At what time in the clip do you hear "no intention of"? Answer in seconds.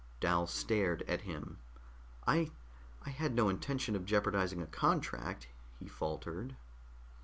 3.35-4.03